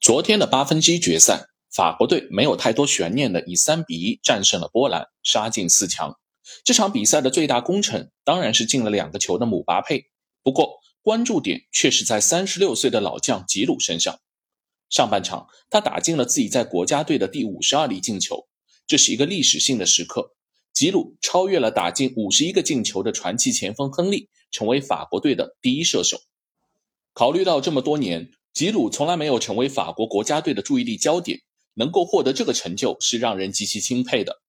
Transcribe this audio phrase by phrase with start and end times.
[0.00, 6.18] 昨天的八分之一决赛，法国队没有太多悬念的以三比一战胜了波兰，杀进四强。
[6.64, 10.06] 这场比赛的最大功臣当然是进了两个球的姆巴佩，
[10.42, 14.18] 不过关注点却是在三十六岁的老将吉鲁身上。
[14.88, 18.48] 上半场他打进了自己在国家队的第五十二粒进球，
[18.86, 20.34] 这是一个历史性的时刻。
[20.72, 26.18] 吉鲁超越了打进五十一个进球的传奇前锋亨利，成为法国队的第一射手。
[27.12, 28.30] 考虑到这么多年。
[28.52, 31.40] 吉鲁从来没有成为法国国家队的注意力焦点，
[31.74, 34.42] 能够获得这个成就是让人极其钦佩的。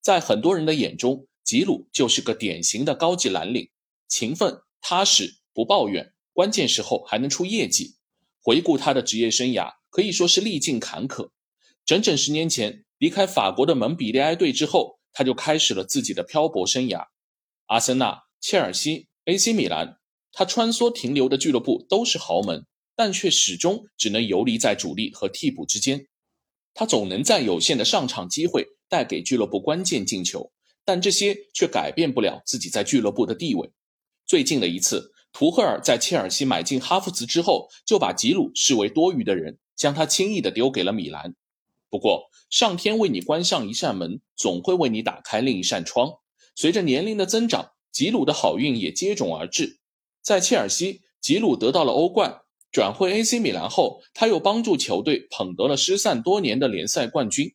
[0.00, 3.70] 在很多人的眼中，吉鲁就是个典型的高级蓝领，
[4.08, 7.96] 勤奋踏实，不抱怨，关键时候还能出业绩。
[8.42, 11.30] 回顾他的职业生涯，可以说是历尽坎坷。
[11.84, 17.06] 整整十年前离开法国的蒙彼利埃队之后，他就开始了自己的漂泊生涯。
[17.66, 19.98] 阿森纳、切尔西、AC 米兰，
[20.32, 22.66] 他穿梭停留的俱乐部都是豪门。
[23.00, 26.06] 但却始终只能游离在主力和替补之间，
[26.74, 30.52] 他总能在有限的上场机会带给俱乐部关键进球，
[30.84, 33.70] 但这些却改变不了自己在俱乐部的地位。
[34.26, 41.34] 最近的一次，图赫尔在切尔西买进哈弗茨之后，就把吉鲁视为多余的人，将他轻易的丢给了米兰。
[41.88, 46.18] 不过，上天为你关上一扇门，总会为你打开另一扇窗。
[46.54, 49.80] 随着年龄的增长，吉鲁的好运也接踵而至。
[50.20, 52.42] 在切尔西，吉鲁得到了欧冠。
[52.72, 57.54] 转会 AC 米兰后，他又帮助球队捧得了失散多年的联赛冠军。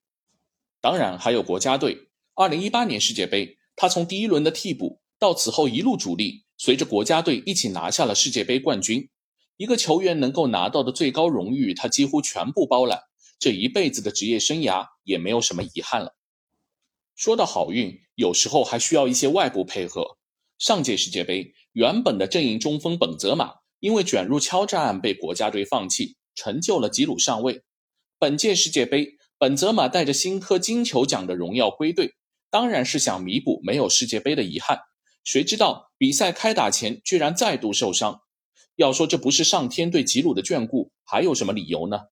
[0.82, 2.10] 当然，还有国家队。
[2.36, 9.10] 2018年世界杯，他从第一轮的替补到此后一路主力，随着国家队一起拿下了世界杯冠军。
[9.56, 13.04] 一个球员能够拿到的最高荣誉，他几乎全部包揽。
[13.40, 16.14] 这一辈子的职业生涯也没有什么遗憾了。
[17.16, 20.18] 说到好运，有时候还需要一些外部配合。
[20.58, 23.54] 上届世界杯，原本的阵营中锋本泽马。
[23.86, 27.62] 因为卷入敲诈案被国家队放弃，成就了吉鲁上位。
[28.18, 32.16] 本届世界杯，本泽马带着新科金球奖的荣耀归队，
[32.50, 34.80] 当然是想弥补没有世界杯的遗憾。
[35.24, 38.22] 谁知道比赛开打前居然再度受伤。
[38.76, 42.06] 要说这不是上天对吉鲁的眷顾，还有什么理由呢？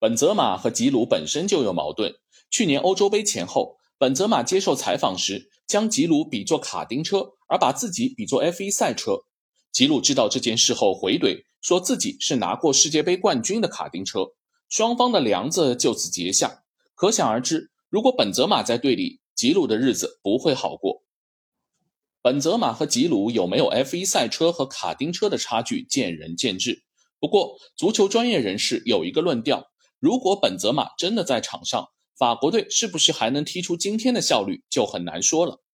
[0.00, 2.16] 本泽马和吉鲁本身就有矛盾。
[2.50, 9.20] 去年欧洲杯前后，本泽马接受采访时将吉鲁比作卡丁车，而把自己比作 F1 赛车。
[9.74, 14.28] 吉鲁知道这件事后回怼，说自己是拿过世界杯冠军的卡丁车，
[14.68, 16.62] 双方的梁子就此结下。
[16.94, 21.02] 可想而知，如果本泽马在队里，吉鲁的日子不会好过。
[22.22, 26.84] 本泽马和吉鲁有没有 F1 赛车和卡丁车的差距，见仁见智。
[27.18, 35.64] 不过，足球专业人士有一个论调：如果本泽马真的在场上，法国队是不是还能踢出今天的效率，就很难说了。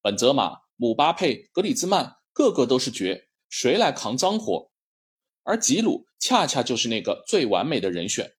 [0.00, 2.18] 本泽马、姆巴佩、格里兹曼。
[2.34, 4.72] 个个都是绝，谁来扛脏活？
[5.44, 8.32] 而吉鲁恰恰就是那个最完美的人选。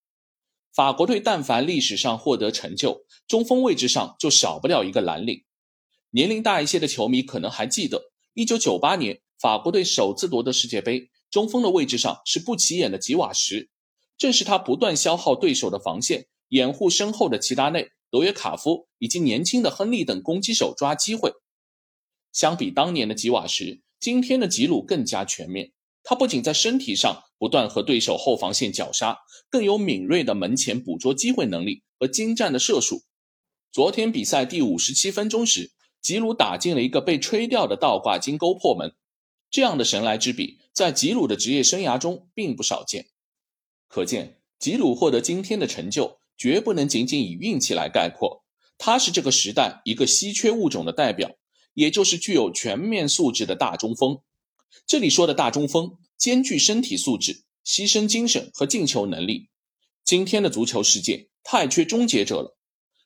[0.74, 5.46] 法国队但凡历史上获得成就，中锋位置上就少不了一个蓝领。
[6.10, 13.70] 年龄大一些的球迷可能还记得，1998年法国队首次夺得世界杯，中锋的位置上是不起眼的吉瓦什，
[14.18, 21.32] 正是他不断消耗对手的防线，掩护身后的齐达内、德约卡夫以及年轻的亨利等攻击手抓机会。
[22.36, 23.82] 相比当年的吉瓦什。
[23.98, 25.72] 今天的吉鲁更加全面，
[26.04, 29.20] 他不仅在身体上不断和对手后防线绞杀，
[29.50, 33.04] 更有敏锐的门前捕捉机会能力和精湛的射术。
[33.72, 38.94] 昨天比赛第五十七分钟时，吉鲁打进了一个被吹掉的倒挂金钩破门，
[39.50, 43.08] 这样的神来之笔，在吉鲁的职业生涯中并不少见。
[43.88, 48.44] 可见，吉鲁获得今天的成就，绝不能仅仅以运气来概括，
[48.78, 51.38] 他是这个时代一个稀缺物种的代表。
[51.76, 54.18] 也就是具有全面素质的大中锋。
[54.88, 59.50] 这里说的大中锋，兼具身体素质、牺牲精神和进球能力。
[60.04, 62.58] 今天的足球世界太缺终结者了。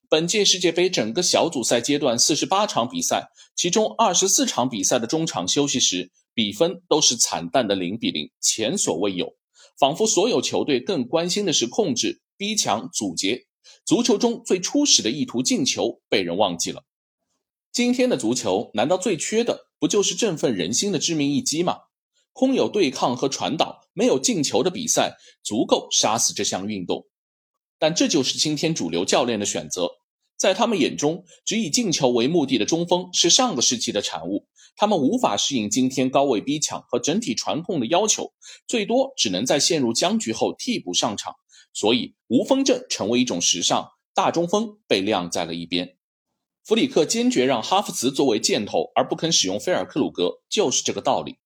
[0.10, 9.36] 本届世界杯整个小组赛阶段四十八场比赛，其中二十四场比赛的中场休息时，比分都是惨淡的零比零，前所未有。
[9.80, 13.46] 仿佛所有球队更关心的是控制、逼抢、阻截，
[13.86, 16.84] 足球中最初始的意图进球被人忘记了。
[17.72, 21.78] 今天的足球难道最缺的不就是振奋人心的致命一击吗？
[22.34, 27.06] 空有对抗和传导，没有进球的比赛，足够杀死这项运动。
[27.78, 29.90] 但这就是今天主流教练的选择，
[30.36, 38.34] 在他们眼中，只以进球为目的的中锋是上个世纪的产物，他们无法适应今天高位逼抢和整体传控的要求，
[38.68, 41.36] 最多只能在陷入僵局后替补上场。
[41.72, 45.99] 所以，无锋阵成为一种时尚，大中锋被晾在了一边。
[46.70, 51.38] 弗里克坚决让哈弗茨作为箭头，而不肯使用菲尔克鲁格，就是这个道理。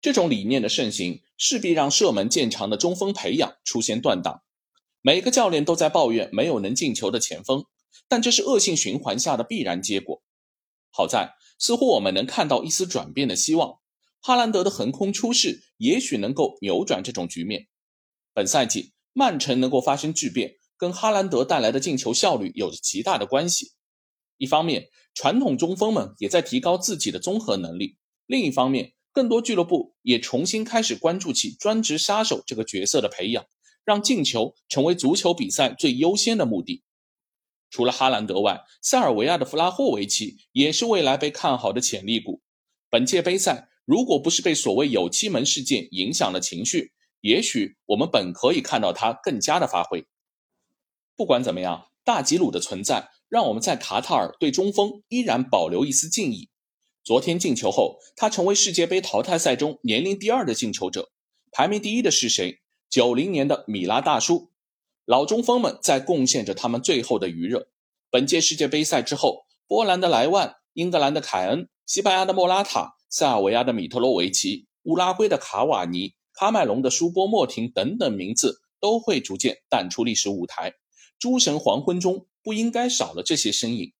[0.00, 4.40] 这种理念的盛行，势必让射门见长的中锋培养出现断档。
[5.02, 7.66] 每个教练都在抱怨没有能进球的前锋，
[8.08, 10.22] 但这是恶性循环下的必然结果。
[10.90, 13.80] 好在，似乎我们能看到一丝转变的希望。
[14.22, 17.66] 哈兰德的横空出世，也许能够扭转这种局面。
[18.32, 23.72] 本赛季，曼城能够发生巨变，跟哈兰德带来的进球效率有着极大的关系。
[24.38, 27.96] 一方面，传统中锋们也在提高自己的综合能力；
[28.26, 33.46] 另一方面，更多俱乐部也重新开始关注起专职杀手这个角色的培养，
[33.84, 36.82] 让进球成为足球比赛最优先的目的。
[37.70, 42.40] 除了哈兰德外，塞尔维亚的弗拉霍维奇也是未来被看好的潜力股。
[42.90, 50.06] 本届杯赛，如果不是被所谓有七门事件影响了情绪，也许我们本可以看到他更加的发挥。
[51.16, 56.48] 不管怎么样，大吉鲁的存在让我们在卡塔尔对中锋依然保留一丝敬意。
[57.02, 61.10] 昨天进球后，他成为世界杯淘汰赛中年龄第二的进球者，
[61.52, 62.60] 排名第一的是谁？
[62.88, 64.50] 九零年的米拉大叔。
[65.04, 67.68] 老中锋们在贡献着他们最后的余热。
[68.10, 80.74] 本届世界杯赛之后，波兰的莱万、英格兰的凯恩、西班牙的莫拉塔、塞尔维亚的米特洛维奇、乌拉圭的卡瓦尼、喀麦隆的舒波莫廷等等名字都会逐渐淡出历史舞台。
[81.18, 83.92] 诸神黄昏中不应该少了这些身影。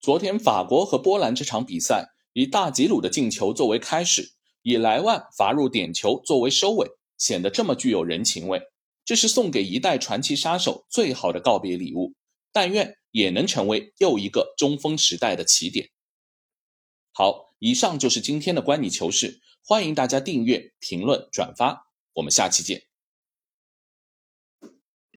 [0.00, 2.12] 昨天法国和波兰这场比赛。
[2.32, 6.86] 以大吉鲁的进球作为开始，以莱万罚入点球作为收尾，
[7.16, 8.60] 显得这么具有人情味。
[9.06, 12.12] 这是送给一代传奇杀手最好的告别礼物。
[12.52, 15.88] 但愿也能成为又一个中锋时代的起点。
[17.10, 22.86] 好，以上就是今天的观你球事，欢迎大家订阅、评论、转发，我们下期见。